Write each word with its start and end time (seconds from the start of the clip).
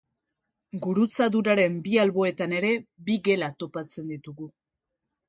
Gurutzaduraren 0.85 1.75
bi 1.87 1.93
alboetan 2.03 2.55
ere 2.61 2.71
bi 3.11 3.19
gela 3.29 3.51
topatzen 3.65 4.11
ditugu. 4.15 4.49